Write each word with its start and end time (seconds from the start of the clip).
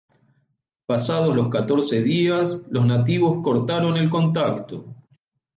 Pasados 0.87 1.35
los 1.35 1.49
catorce 1.49 2.01
días 2.01 2.57
los 2.71 2.87
nativos 2.87 3.37
cortaron 3.43 3.97
el 3.97 4.09
contacto. 4.09 4.95